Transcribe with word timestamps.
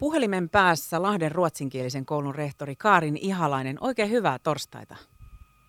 Puhelimen 0.00 0.48
päässä 0.48 1.02
Lahden 1.02 1.32
ruotsinkielisen 1.32 2.06
koulun 2.06 2.34
rehtori 2.34 2.76
Kaarin 2.76 3.16
Ihalainen. 3.16 3.76
Oikein 3.80 4.10
hyvää 4.10 4.38
torstaita. 4.38 4.96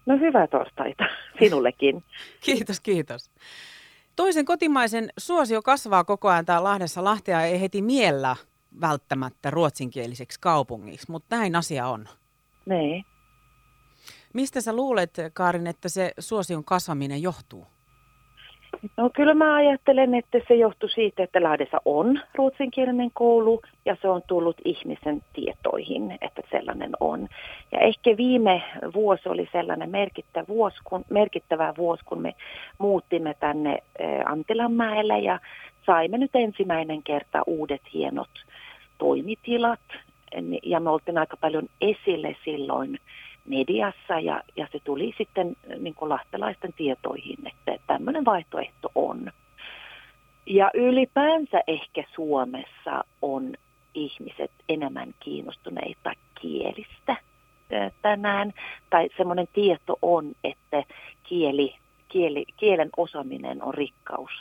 No 0.06 0.18
hyvää 0.18 0.48
torstaita 0.48 1.04
sinullekin. 1.40 2.04
kiitos, 2.42 2.80
kiitos. 2.80 3.32
Toisen 4.16 4.46
kotimaisen 4.46 5.10
suosio 5.18 5.62
kasvaa 5.62 6.04
koko 6.04 6.30
ajan 6.30 6.46
täällä 6.46 6.70
Lahdessa. 6.70 7.04
Lahtea 7.04 7.42
ei 7.46 7.62
heti 7.62 7.82
miellä 7.82 8.36
välttämättä 8.82 9.50
ruotsinkieliseksi 9.50 10.40
kaupungiksi, 10.40 11.12
mutta 11.12 11.36
näin 11.36 11.56
asia 11.56 11.88
on. 11.88 12.08
Nee. 12.66 13.02
Mistä 14.34 14.62
sä 14.62 14.76
luulet, 14.76 15.18
Kaarin, 15.34 15.68
että 15.68 15.90
se 15.90 16.12
suosion 16.20 16.64
kasvaminen 16.64 17.22
johtuu? 17.22 17.68
No 18.98 19.10
kyllä 19.14 19.34
mä 19.34 19.56
ajattelen, 19.56 20.16
että 20.16 20.40
se 20.48 20.56
johtuu 20.56 20.90
siitä, 20.90 21.24
että 21.24 21.44
Lahdessa 21.44 21.78
on 21.86 22.20
ruotsinkielinen 22.36 23.12
koulu 23.14 23.62
ja 23.86 23.98
se 24.02 24.08
on 24.08 24.22
tullut 24.28 24.58
ihmisen 24.66 25.22
tietoihin, 25.34 26.18
että 26.22 26.42
sellainen 26.52 26.92
on. 27.00 27.28
Ja 27.72 27.80
ehkä 27.80 28.18
viime 28.18 28.64
vuosi 28.94 29.30
oli 29.30 29.50
sellainen 29.52 29.90
merkittävä 29.90 30.46
vuosi, 30.48 30.78
kun, 30.84 31.06
merkittävä 31.10 31.74
vuosi, 31.78 32.06
kun 32.06 32.22
me 32.22 32.36
muuttimme 32.78 33.36
tänne 33.40 33.78
Antilanmäelle 34.26 35.20
ja 35.20 35.40
saimme 35.86 36.18
nyt 36.18 36.36
ensimmäinen 36.36 37.04
kerta 37.04 37.44
uudet 37.48 37.82
hienot 37.94 38.30
toimitilat. 38.98 39.80
Ja 40.64 40.80
me 40.80 40.90
oltiin 40.90 41.18
aika 41.18 41.38
paljon 41.38 41.68
esille 41.82 42.36
silloin 42.46 43.00
mediassa 43.46 44.20
ja, 44.20 44.44
ja 44.56 44.68
se 44.72 44.80
tuli 44.84 45.14
sitten 45.18 45.56
niin 45.80 45.96
kuin 45.96 46.10
lahtelaisten 46.10 46.74
tietoihin, 46.74 47.48
että 47.48 47.78
tämmöinen 47.88 48.26
vaihtoehto 48.26 48.92
on. 48.96 49.32
Ja 50.46 50.72
ylipäänsä 50.74 51.62
ehkä 51.68 52.04
Suomessa 52.16 53.04
on 53.22 53.54
ihmiset 53.94 54.52
enemmän 54.70 55.14
kiinnostuneita 55.20 56.14
kielistä 56.42 57.16
tänään, 58.02 58.54
tai 58.90 59.10
semmoinen 59.18 59.48
tieto 59.54 60.00
on, 60.02 60.32
että 60.44 60.84
kieli, 61.24 61.76
kieli, 62.08 62.46
kielen 62.58 62.90
osaaminen 62.98 63.64
on 63.64 63.74
rikkaus. 63.74 64.32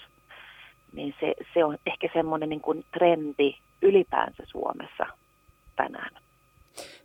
Niin 0.92 1.14
se, 1.20 1.34
se 1.54 1.64
on 1.64 1.78
ehkä 1.86 2.08
semmoinen 2.12 2.48
niin 2.48 2.60
kuin 2.60 2.84
trendi 2.98 3.56
ylipäänsä 3.82 4.42
Suomessa 4.46 5.06
tänään. 5.76 6.10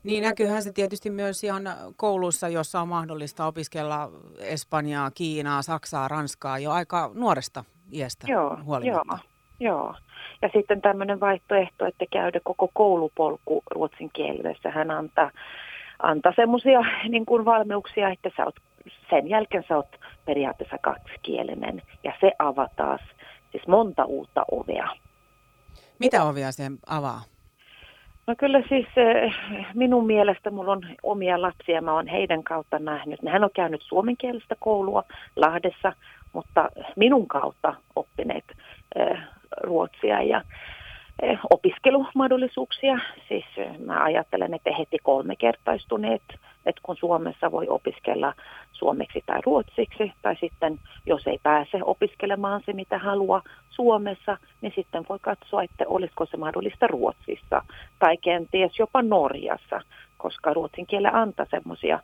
Niin 0.03 0.23
näkyyhän 0.23 0.63
se 0.63 0.71
tietysti 0.71 1.09
myös 1.09 1.43
ihan 1.43 1.63
kouluissa, 1.95 2.49
jossa 2.49 2.81
on 2.81 2.87
mahdollista 2.87 3.45
opiskella 3.45 4.11
Espanjaa, 4.39 5.11
Kiinaa, 5.11 5.61
Saksaa, 5.61 6.07
Ranskaa 6.07 6.59
jo 6.59 6.71
aika 6.71 7.11
nuoresta 7.13 7.63
iästä 7.91 8.27
joo, 8.29 8.57
huolimatta. 8.63 9.17
Joo, 9.59 9.73
joo. 9.73 9.95
Ja 10.41 10.49
sitten 10.53 10.81
tämmöinen 10.81 11.19
vaihtoehto, 11.19 11.85
että 11.85 12.05
käydä 12.11 12.39
koko 12.43 12.69
koulupolku 12.73 13.63
ruotsin 13.71 14.09
kielessä. 14.13 14.71
Hän 14.71 14.91
antaa, 14.91 15.31
antaa 15.99 16.33
semmoisia 16.35 16.79
niin 17.09 17.25
kuin 17.25 17.45
valmiuksia, 17.45 18.09
että 18.09 18.31
sä 18.37 18.45
oot, 18.45 18.55
sen 19.09 19.29
jälkeen 19.29 19.63
sä 19.67 19.75
oot 19.75 19.99
periaatteessa 20.25 20.77
kaksikielinen. 20.77 21.81
Ja 22.03 22.13
se 22.21 22.31
avaa 22.39 22.69
taas 22.75 23.01
siis 23.51 23.67
monta 23.67 24.05
uutta 24.05 24.45
ovea. 24.51 24.87
Mitä 25.99 26.23
ovia 26.23 26.51
se 26.51 26.71
avaa? 26.87 27.21
No 28.27 28.35
kyllä 28.37 28.61
siis 28.69 28.87
eh, 28.97 29.35
minun 29.73 30.05
mielestä 30.05 30.51
mulla 30.51 30.71
on 30.71 30.81
omia 31.03 31.41
lapsia, 31.41 31.81
mä 31.81 31.93
oon 31.93 32.07
heidän 32.07 32.43
kautta 32.43 32.79
nähnyt. 32.79 33.19
Hän 33.29 33.43
on 33.43 33.49
käynyt 33.55 33.81
suomenkielistä 33.81 34.55
koulua 34.59 35.03
Lahdessa, 35.35 35.93
mutta 36.33 36.69
minun 36.95 37.27
kautta 37.27 37.75
oppineet 37.95 38.45
eh, 38.95 39.17
ruotsia 39.63 40.21
ja 40.21 40.41
opiskelumahdollisuuksia. 41.49 42.99
Siis 43.27 43.45
mä 43.85 44.03
ajattelen, 44.03 44.53
että 44.53 44.71
heti 44.77 44.97
kolmekertaistuneet 45.03 46.23
että 46.65 46.81
kun 46.83 46.97
Suomessa 46.97 47.51
voi 47.51 47.67
opiskella 47.67 48.33
suomeksi 48.73 49.23
tai 49.25 49.39
ruotsiksi, 49.45 50.13
tai 50.21 50.35
sitten 50.39 50.79
jos 51.05 51.27
ei 51.27 51.39
pääse 51.43 51.79
opiskelemaan 51.83 52.61
se, 52.65 52.73
mitä 52.73 52.97
haluaa 52.97 53.41
Suomessa, 53.69 54.37
niin 54.61 54.73
sitten 54.75 55.05
voi 55.09 55.19
katsoa, 55.21 55.63
että 55.63 55.83
olisiko 55.87 56.25
se 56.25 56.37
mahdollista 56.37 56.87
Ruotsissa 56.87 57.61
tai 57.99 58.17
kenties 58.17 58.79
jopa 58.79 59.01
Norjassa, 59.01 59.81
koska 60.17 60.53
ruotsin 60.53 60.87
kiele 60.87 61.09
antaa 61.13 61.45
semmoisia 61.51 61.99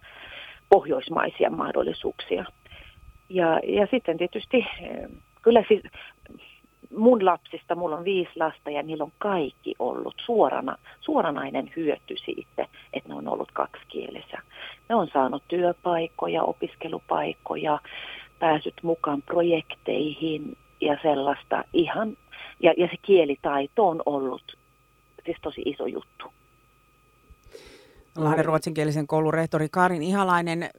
pohjoismaisia 0.69 1.49
mahdollisuuksia. 1.49 2.45
Ja, 3.29 3.59
ja 3.63 3.87
sitten 3.91 4.17
tietysti 4.17 4.57
eh, 4.81 5.09
kyllä 5.41 5.63
siis 5.67 5.81
mun 6.97 7.25
lapsista, 7.25 7.75
mulla 7.75 7.97
on 7.97 8.03
viisi 8.03 8.31
lasta 8.35 8.69
ja 8.69 8.83
niillä 8.83 9.03
on 9.03 9.11
kaikki 9.17 9.75
ollut 9.79 10.15
suorana, 10.25 10.77
suoranainen 11.01 11.71
hyöty 11.75 12.15
siitä, 12.25 12.67
että 12.93 13.09
ne 13.09 13.15
on 13.15 13.27
ollut 13.27 13.51
kaksikielisiä. 13.51 14.41
Ne 14.89 14.95
on 14.95 15.07
saanut 15.13 15.43
työpaikkoja, 15.47 16.43
opiskelupaikkoja, 16.43 17.79
pääsyt 18.39 18.73
mukaan 18.83 19.21
projekteihin 19.21 20.57
ja 20.81 20.97
sellaista 21.01 21.63
ihan, 21.73 22.17
ja, 22.59 22.73
ja 22.77 22.87
se 22.87 22.95
kielitaito 23.01 23.87
on 23.87 24.01
ollut 24.05 24.57
siis 25.25 25.37
tosi 25.41 25.61
iso 25.65 25.85
juttu. 25.85 26.25
Lahden 28.17 28.45
ruotsinkielisen 28.45 29.07
koulun 29.07 29.33
rehtori 29.33 29.67
Karin 29.69 30.03
Ihalainen, 30.03 30.69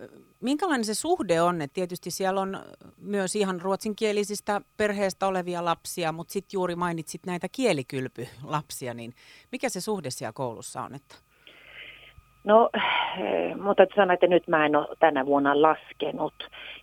minkälainen 0.43 0.85
se 0.85 0.95
suhde 0.95 1.43
on? 1.43 1.63
että 1.63 1.75
tietysti 1.75 2.11
siellä 2.11 2.41
on 2.41 2.59
myös 2.97 3.37
ihan 3.37 3.61
ruotsinkielisistä 3.61 4.61
perheestä 4.77 5.27
olevia 5.27 5.65
lapsia, 5.65 6.13
mutta 6.13 6.33
sitten 6.33 6.57
juuri 6.59 6.77
mainitsit 6.77 7.27
näitä 7.27 7.47
kielikylpylapsia, 7.53 8.95
niin 8.95 9.13
mikä 9.53 9.69
se 9.69 9.81
suhde 9.81 10.11
siellä 10.11 10.33
koulussa 10.33 10.83
on? 10.83 10.95
Että? 10.95 11.15
No, 12.45 12.71
mutta 13.63 13.87
sanoa, 13.97 14.15
että 14.15 14.27
nyt 14.27 14.49
mä 14.49 14.67
en 14.67 14.77
ole 14.77 14.97
tänä 14.99 15.27
vuonna 15.27 15.63
laskenut. 15.63 16.35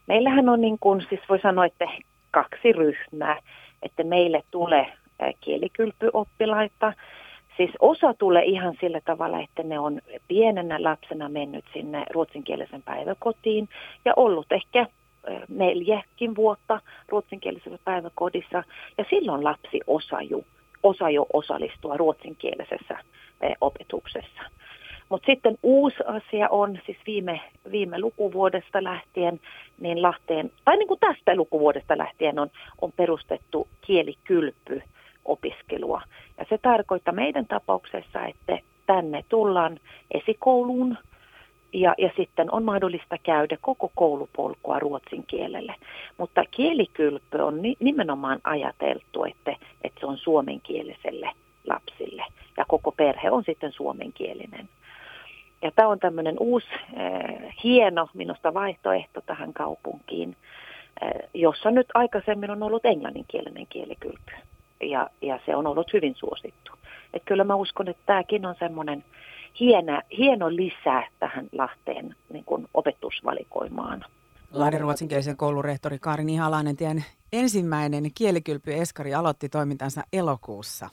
Meillähän 0.08 0.50
on 0.50 0.62
niin 0.62 0.80
kuin, 0.80 1.06
siis 1.10 1.22
voi 1.30 1.40
sanoa, 1.40 1.66
että 1.66 1.86
kaksi 2.32 2.72
ryhmää, 2.72 3.40
että 3.84 4.04
meille 4.04 4.44
tulee 4.52 4.94
kielikylpyoppilaita, 5.42 6.94
Siis 7.60 7.72
osa 7.80 8.14
tulee 8.14 8.44
ihan 8.44 8.76
sillä 8.82 9.02
tavalla, 9.06 9.40
että 9.40 9.64
ne 9.64 9.80
on 9.80 10.02
pienenä 10.28 10.84
lapsena 10.84 11.30
mennyt 11.30 11.66
sinne 11.74 12.06
ruotsinkielisen 12.12 12.82
päiväkotiin 12.82 13.70
ja 14.06 14.14
ollut 14.16 14.52
ehkä 14.52 14.86
neljäkin 15.50 16.36
vuotta 16.36 16.80
ruotsinkielisessä 17.08 17.80
päiväkodissa. 17.84 18.64
Ja 18.98 19.06
silloin 19.10 19.44
lapsi 19.44 19.80
osaa 19.88 20.22
jo, 20.22 20.42
osa 20.84 21.10
jo 21.10 21.26
osallistua 21.34 21.98
ruotsinkielisessä 21.98 22.98
opetuksessa. 23.62 24.42
Mutta 25.10 25.26
sitten 25.26 25.58
uusi 25.64 25.98
asia 26.06 26.50
on, 26.50 26.80
siis 26.86 26.98
viime, 27.08 27.42
viime 27.72 28.00
lukuvuodesta 28.00 28.84
lähtien, 28.84 29.40
niin 29.80 30.02
Lahteen, 30.02 30.52
tai 30.66 30.78
niin 30.78 30.88
kuin 30.88 31.00
tästä 31.00 31.36
lukuvuodesta 31.36 31.98
lähtien 31.98 32.40
on, 32.40 32.50
on 32.82 32.92
perustettu 32.92 33.68
kielikylpy 33.82 34.82
opiskelua. 35.26 36.02
Ja 36.38 36.46
se 36.50 36.58
tarkoittaa 36.58 37.14
meidän 37.14 37.46
tapauksessa, 37.46 38.26
että 38.26 38.60
tänne 38.86 39.26
tullaan 39.30 39.80
esikouluun 40.12 40.98
ja, 41.74 41.96
ja 41.98 42.12
sitten 42.18 42.54
on 42.54 42.64
mahdollista 42.64 43.18
käydä 43.24 43.58
koko 43.62 43.92
koulupolkua 43.96 44.80
ruotsin 44.80 45.24
kielelle. 45.28 45.76
Mutta 46.18 46.44
kielikylpy 46.52 47.38
on 47.38 47.62
ni, 47.62 47.76
nimenomaan 47.80 48.40
ajateltu, 48.44 49.24
että, 49.24 49.56
että 49.84 50.00
se 50.00 50.06
on 50.06 50.18
suomenkieliselle 50.18 51.32
lapsille 51.70 52.26
ja 52.58 52.66
koko 52.68 52.92
perhe 52.92 53.32
on 53.32 53.44
sitten 53.44 53.72
suomenkielinen. 53.72 54.70
Ja 55.62 55.72
tämä 55.72 55.88
on 55.88 56.00
tämmöinen 56.00 56.36
uusi, 56.40 56.68
äh, 56.74 57.56
hieno 57.64 58.10
minusta 58.14 58.54
vaihtoehto 58.54 59.22
tähän 59.22 59.54
kaupunkiin, 59.54 60.36
äh, 61.04 61.30
jossa 61.34 61.72
nyt 61.72 61.88
aikaisemmin 61.94 62.52
on 62.52 62.64
ollut 62.64 62.86
englanninkielinen 62.86 63.68
kielikylpy 63.70 64.32
ja, 64.82 65.10
ja 65.22 65.40
se 65.46 65.56
on 65.56 65.68
ollut 65.68 65.94
hyvin 65.94 66.16
suosittu. 66.16 66.72
Et 67.14 67.24
kyllä 67.26 67.44
mä 67.44 67.56
uskon, 67.56 67.88
että 67.88 68.04
tämäkin 68.06 68.46
on 68.46 68.56
semmoinen 68.60 69.04
hieno, 69.60 70.02
hieno 70.18 70.56
lisä 70.56 71.04
tähän 71.20 71.50
Lahteen 71.52 72.16
niin 72.34 72.46
kuin 72.46 72.68
opetusvalikoimaan. 72.74 74.06
Lahden 74.52 74.82
ruotsinkielisen 74.82 75.38
koulun 75.38 75.66
rehtori 75.66 76.00
Karin 76.00 76.30
Ihalainen, 76.30 76.76
tien 76.76 77.06
ensimmäinen 77.34 78.04
kielikylpy 78.14 78.74
Eskari 78.74 79.14
aloitti 79.14 79.50
toimintansa 79.50 80.02
elokuussa. 80.14 80.90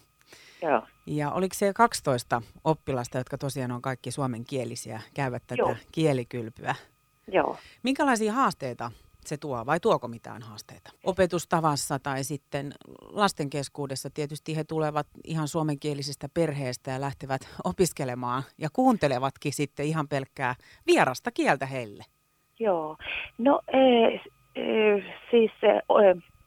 Joo. 0.62 0.82
Ja 1.06 1.31
oliko 1.31 1.55
se 1.55 1.73
12 1.73 2.43
oppilasta, 2.65 3.19
jotka 3.19 3.39
tosiaan 3.39 3.73
on 3.73 3.82
kaikki 3.82 4.11
suomenkielisiä, 4.11 5.00
käyvät 5.15 5.43
tätä 5.47 5.62
Joo. 5.62 5.77
kielikylpyä? 5.93 6.75
Joo. 7.32 7.56
Minkälaisia 7.82 8.32
haasteita 8.32 8.91
se 9.26 9.37
tuo 9.37 9.67
vai 9.67 9.81
tuoko 9.81 10.08
mitään 10.08 10.43
haasteita 10.43 10.90
opetustavassa 11.05 11.99
tai 11.99 12.25
sitten 12.25 12.73
lasten 13.12 13.50
keskuudessa? 13.50 14.11
Tietysti 14.11 14.56
he 14.56 14.64
tulevat 14.64 15.06
ihan 15.25 15.49
suomenkielisistä 15.49 16.28
perheestä 16.34 16.90
ja 16.90 17.00
lähtevät 17.00 17.40
opiskelemaan 17.64 18.43
ja 18.58 18.69
kuuntelevatkin 18.73 19.52
sitten 19.52 19.87
ihan 19.87 20.08
pelkkää 20.08 20.55
vierasta 20.87 21.31
kieltä 21.31 21.67
heille. 21.67 22.05
Joo, 22.58 22.96
no 23.38 23.61
e, 23.69 23.78
e, 24.55 25.02
siis 25.31 25.50
e, 25.62 25.81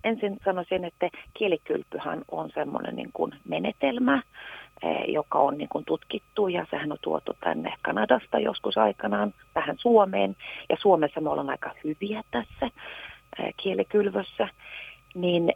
ensin 0.03 0.37
sanoisin, 0.45 0.85
että 0.85 1.09
kielikylpyhän 1.33 2.21
on 2.31 2.49
semmoinen 2.53 2.95
niin 2.95 3.11
kuin 3.13 3.31
menetelmä, 3.47 4.21
joka 5.07 5.39
on 5.39 5.57
niin 5.57 5.69
kuin 5.69 5.85
tutkittu 5.85 6.47
ja 6.47 6.65
sehän 6.71 6.91
on 6.91 6.97
tuotu 7.01 7.35
tänne 7.43 7.73
Kanadasta 7.81 8.39
joskus 8.39 8.77
aikanaan 8.77 9.33
tähän 9.53 9.75
Suomeen. 9.79 10.35
Ja 10.69 10.77
Suomessa 10.81 11.21
me 11.21 11.29
ollaan 11.29 11.49
aika 11.49 11.71
hyviä 11.83 12.23
tässä 12.31 12.69
kielikylvössä. 13.57 14.47
Niin, 15.15 15.53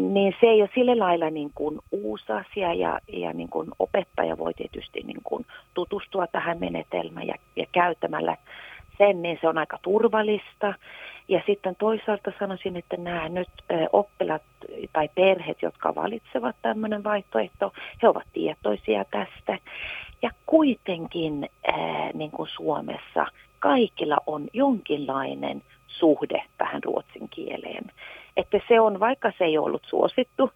niin 0.00 0.34
se 0.40 0.46
ei 0.46 0.62
ole 0.62 0.70
sillä 0.74 0.98
lailla 0.98 1.30
niin 1.30 1.50
kuin 1.54 1.78
uusi 1.92 2.32
asia 2.32 2.74
ja, 2.74 3.00
ja 3.12 3.32
niin 3.32 3.48
kuin 3.48 3.68
opettaja 3.78 4.38
voi 4.38 4.54
tietysti 4.54 5.00
niin 5.00 5.20
kuin 5.24 5.46
tutustua 5.74 6.26
tähän 6.26 6.58
menetelmään 6.60 7.26
ja, 7.26 7.34
ja 7.56 7.66
käyttämällä 7.72 8.36
sen, 8.98 9.22
niin 9.22 9.38
se 9.40 9.48
on 9.48 9.58
aika 9.58 9.78
turvallista. 9.82 10.74
Ja 11.28 11.42
sitten 11.46 11.76
toisaalta 11.76 12.32
sanoisin, 12.38 12.76
että 12.76 12.96
nämä 12.96 13.28
nyt 13.28 13.48
oppilat 13.92 14.42
tai 14.92 15.08
perheet, 15.14 15.62
jotka 15.62 15.94
valitsevat 15.94 16.56
tämmöinen 16.62 17.04
vaihtoehto, 17.04 17.72
he 18.02 18.08
ovat 18.08 18.26
tietoisia 18.32 19.04
tästä. 19.04 19.58
Ja 20.22 20.30
kuitenkin 20.46 21.50
niin 22.14 22.30
kuin 22.30 22.48
Suomessa 22.48 23.26
kaikilla 23.58 24.16
on 24.26 24.48
jonkinlainen 24.52 25.62
suhde 25.86 26.42
tähän 26.58 26.82
ruotsin 26.82 27.28
kieleen 27.28 27.84
että 28.36 28.60
se 28.68 28.80
on, 28.80 29.00
vaikka 29.00 29.32
se 29.38 29.44
ei 29.44 29.58
ollut 29.58 29.82
suosittu 29.86 30.50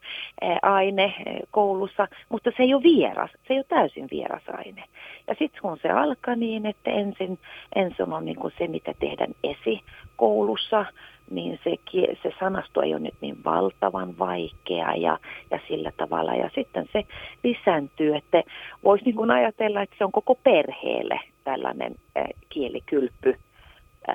aine 0.63 1.15
koulussa, 1.51 2.09
mutta 2.29 2.51
se 2.57 2.63
ei 2.63 2.75
ole 2.75 2.83
vieras, 2.83 3.31
se 3.31 3.55
ei 3.55 3.59
ole 3.59 3.65
täysin 3.69 4.09
vieras 4.11 4.43
aine. 4.53 4.85
Ja 5.29 5.35
sitten 5.39 5.63
kun 5.63 5.79
se 5.83 5.89
alkaa 5.89 6.37
niin, 6.37 6.67
että 6.67 6.91
ensin, 6.91 7.39
ensin 7.75 8.13
on 8.13 8.25
niin 8.25 8.37
kuin 8.37 8.53
se, 8.59 8.69
mitä 8.69 8.95
tehdään 9.01 9.35
esikoulussa, 9.45 10.87
niin 11.31 11.61
se, 11.65 11.77
se 12.23 12.33
sanasto 12.41 12.83
ei 12.83 12.95
ole 12.95 13.01
nyt 13.01 13.15
niin 13.21 13.45
valtavan 13.45 14.19
vaikea 14.19 14.95
ja, 14.97 15.19
ja 15.51 15.61
sillä 15.69 15.93
tavalla. 15.97 16.35
Ja 16.35 16.51
sitten 16.55 16.89
se 16.93 17.05
lisääntyy, 17.45 18.17
että 18.17 18.43
voisi 18.85 19.05
niin 19.05 19.17
kuin 19.17 19.31
ajatella, 19.31 19.83
että 19.83 19.97
se 19.99 20.05
on 20.05 20.13
koko 20.13 20.35
perheelle 20.35 21.21
tällainen 21.45 21.95
äh, 22.17 22.25
kielikylpy 22.49 23.37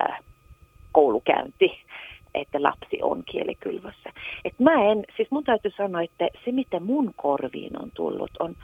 äh, 0.00 0.18
koulukäynti 0.92 1.80
että 2.36 2.62
lapsi 2.62 2.98
on 3.02 3.22
kielikylvässä. 3.30 4.10
Et 4.44 4.58
mä 4.58 4.90
en, 4.90 5.04
siis 5.16 5.30
mun 5.30 5.44
täytyy 5.44 5.70
sanoa, 5.76 6.02
että 6.02 6.28
se 6.44 6.52
mitä 6.52 6.80
mun 6.80 7.12
korviin 7.16 7.82
on 7.82 7.90
tullut 7.94 8.30
on 8.38 8.56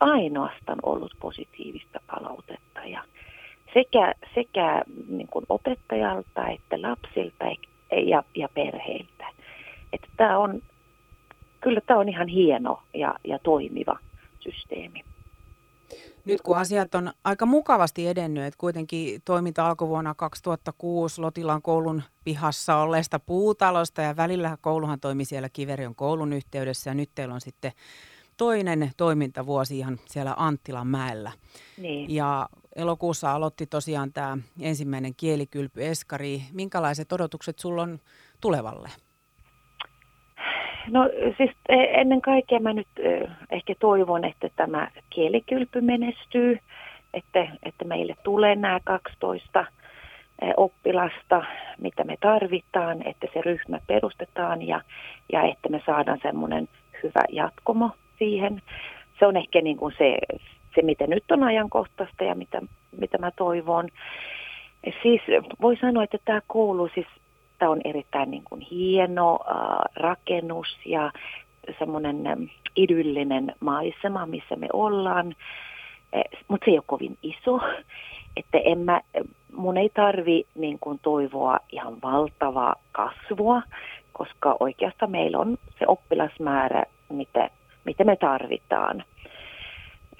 ainoastaan 0.00 0.78
ollut 0.82 1.12
positiivista 1.20 2.00
palautetta 2.06 2.80
ja 2.84 3.04
sekä, 3.74 4.14
sekä 4.34 4.82
niin 5.08 5.28
kuin 5.28 5.44
opettajalta 5.48 6.48
että 6.48 6.82
lapsilta 6.82 7.44
ja, 8.06 8.22
ja 8.34 8.48
perheiltä. 8.54 9.26
Että 9.92 10.08
tämä 10.16 10.38
on, 10.38 10.62
kyllä 11.60 11.80
tämä 11.80 12.00
on 12.00 12.08
ihan 12.08 12.28
hieno 12.28 12.82
ja, 12.94 13.14
ja 13.24 13.38
toimiva 13.38 13.98
systeemi. 14.40 15.04
Nyt 16.24 16.40
kun 16.40 16.56
asiat 16.56 16.94
on 16.94 17.12
aika 17.24 17.46
mukavasti 17.46 18.08
edennyt, 18.08 18.44
että 18.44 18.58
kuitenkin 18.58 19.22
toiminta 19.24 19.66
alkoi 19.66 19.88
vuonna 19.88 20.14
2006 20.14 21.20
Lotilan 21.20 21.62
koulun 21.62 22.02
pihassa 22.24 22.76
olleesta 22.76 23.18
puutalosta 23.18 24.02
ja 24.02 24.16
välillä 24.16 24.58
kouluhan 24.60 25.00
toimi 25.00 25.24
siellä 25.24 25.48
Kiverion 25.48 25.94
koulun 25.94 26.32
yhteydessä 26.32 26.90
ja 26.90 26.94
nyt 26.94 27.10
teillä 27.14 27.34
on 27.34 27.40
sitten 27.40 27.72
toinen 28.36 28.90
toimintavuosi 28.96 29.78
ihan 29.78 30.00
siellä 30.08 30.34
Anttilan 30.36 30.86
mäellä. 30.86 31.32
Niin. 31.78 32.14
Ja 32.14 32.48
elokuussa 32.76 33.32
aloitti 33.32 33.66
tosiaan 33.66 34.12
tämä 34.12 34.38
ensimmäinen 34.60 35.14
kielikylpy 35.14 35.86
Eskari. 35.86 36.42
Minkälaiset 36.52 37.12
odotukset 37.12 37.58
sulla 37.58 37.82
on 37.82 37.98
tulevalle? 38.40 38.90
No 40.90 41.08
siis 41.36 41.50
e, 41.68 41.74
ennen 42.00 42.20
kaikkea 42.20 42.60
mä 42.60 42.72
nyt 42.72 42.86
e, 42.98 43.28
ehkä 43.50 43.74
toivon, 43.80 44.24
että 44.24 44.48
tämä 44.56 44.88
kielikylpy 45.10 45.80
menestyy, 45.80 46.58
että, 47.14 47.48
että 47.62 47.84
meille 47.84 48.14
tulee 48.22 48.54
nämä 48.54 48.80
12 48.84 49.66
e, 50.42 50.50
oppilasta, 50.56 51.44
mitä 51.78 52.04
me 52.04 52.16
tarvitaan, 52.20 53.06
että 53.06 53.26
se 53.34 53.40
ryhmä 53.42 53.78
perustetaan 53.86 54.62
ja, 54.62 54.80
ja 55.32 55.42
että 55.42 55.68
me 55.68 55.82
saadaan 55.86 56.18
semmoinen 56.22 56.68
hyvä 57.02 57.24
jatkomo 57.28 57.90
siihen. 58.18 58.62
Se 59.18 59.26
on 59.26 59.36
ehkä 59.36 59.60
niin 59.60 59.76
kuin 59.76 59.94
se, 59.98 60.18
se, 60.74 60.82
mitä 60.82 61.06
nyt 61.06 61.24
on 61.30 61.42
ajankohtaista 61.42 62.24
ja 62.24 62.34
mitä, 62.34 62.62
mitä 63.00 63.18
mä 63.18 63.30
toivon. 63.30 63.88
Siis 65.02 65.20
voi 65.60 65.76
sanoa, 65.76 66.04
että 66.04 66.18
tämä 66.24 66.40
koulu 66.46 66.90
siis 66.94 67.06
Tämä 67.62 67.72
on 67.72 67.80
erittäin 67.84 68.30
niin 68.30 68.42
kuin 68.44 68.60
hieno 68.60 69.38
äh, 69.48 69.56
rakennus 69.96 70.78
ja 70.84 71.12
semmoinen 71.78 72.26
äh, 72.26 72.36
idyllinen 72.76 73.54
maisema, 73.60 74.26
missä 74.26 74.56
me 74.56 74.66
ollaan, 74.72 75.34
äh, 76.16 76.40
mutta 76.48 76.64
se 76.64 76.70
ei 76.70 76.76
ole 76.76 76.84
kovin 76.86 77.18
iso. 77.22 77.60
Että 78.36 78.58
en 78.58 78.78
mä, 78.78 79.00
mun 79.52 79.76
ei 79.76 79.88
tarvi 79.88 80.44
niin 80.54 80.78
kuin 80.78 81.00
toivoa 81.02 81.58
ihan 81.72 81.96
valtavaa 82.02 82.74
kasvua, 82.92 83.62
koska 84.12 84.56
oikeastaan 84.60 85.10
meillä 85.10 85.38
on 85.38 85.58
se 85.78 85.84
oppilasmäärä, 85.86 86.84
mitä, 87.08 87.50
mitä 87.84 88.04
me 88.04 88.16
tarvitaan. 88.16 89.04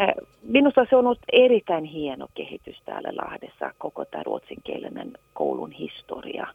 Äh, 0.01 0.09
minusta 0.43 0.87
se 0.91 0.97
on 0.97 1.07
ollut 1.07 1.25
erittäin 1.33 1.85
hieno 1.85 2.27
kehitys 2.35 2.83
täällä 2.85 3.13
Lahdessa, 3.25 3.73
koko 3.79 4.05
tämä 4.05 4.23
ruotsinkielinen 4.23 5.13
koulun 5.35 5.71
historia 5.71 6.47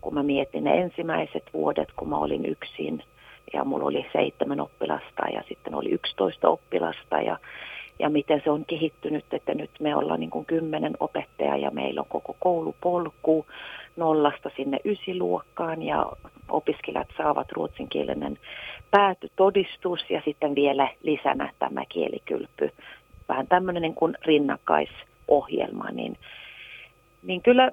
kun 0.00 0.14
mä 0.14 0.22
mietin 0.22 0.64
ne 0.64 0.80
ensimmäiset 0.80 1.42
vuodet, 1.52 1.88
kun 1.96 2.08
mä 2.08 2.16
olin 2.16 2.46
yksin. 2.46 3.02
Ja 3.52 3.64
mulla 3.64 3.84
oli 3.84 4.06
seitsemän 4.12 4.60
oppilasta 4.60 5.28
ja 5.32 5.42
sitten 5.48 5.74
oli 5.74 5.90
yksitoista 5.90 6.48
oppilasta. 6.48 7.20
Ja, 7.20 7.38
ja 7.98 8.10
miten 8.10 8.40
se 8.44 8.50
on 8.50 8.64
kehittynyt, 8.64 9.24
että 9.32 9.54
nyt 9.54 9.70
me 9.80 9.96
ollaan 9.96 10.20
niin 10.20 10.30
kuin 10.30 10.46
kymmenen 10.46 10.96
opettajaa 11.00 11.56
ja 11.56 11.70
meillä 11.70 12.00
on 12.00 12.06
koko 12.08 12.36
koulupolku 12.40 13.46
nollasta 13.96 14.50
sinne 14.56 14.78
ysiluokkaan. 14.84 15.82
Ja 15.82 16.06
opiskelijat 16.48 17.08
saavat 17.16 17.52
ruotsinkielinen 17.52 18.38
päätytodistus 18.90 20.00
ja 20.10 20.22
sitten 20.24 20.54
vielä 20.54 20.88
lisänä 21.02 21.52
tämä 21.58 21.84
kielikylpy. 21.88 22.70
Vähän 23.28 23.46
tämmöinen 23.46 23.82
niin 23.82 23.94
kuin 23.94 24.16
rinnakkaisohjelma, 24.22 25.90
niin, 25.90 26.16
niin 27.22 27.42
kyllä, 27.42 27.70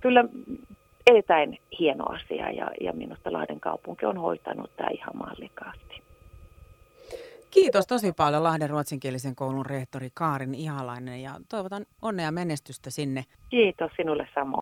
kyllä 0.00 0.24
erittäin 1.12 1.58
hieno 1.78 2.04
asia 2.04 2.50
ja, 2.50 2.70
ja 2.80 2.92
minusta 2.92 3.32
Lahden 3.32 3.60
kaupunki 3.60 4.06
on 4.06 4.16
hoitanut 4.16 4.76
tämä 4.76 4.88
ihan 4.92 5.16
mallikkaasti. 5.16 6.02
Kiitos 7.50 7.86
tosi 7.86 8.12
paljon 8.12 8.42
Lahden 8.42 8.70
ruotsinkielisen 8.70 9.36
koulun 9.36 9.66
rehtori 9.66 10.08
Kaarin 10.14 10.54
Ihalainen 10.54 11.22
ja 11.22 11.30
toivotan 11.48 11.86
onnea 12.02 12.32
menestystä 12.32 12.90
sinne. 12.90 13.24
Kiitos 13.48 13.90
sinulle 13.96 14.28
samoin. 14.34 14.50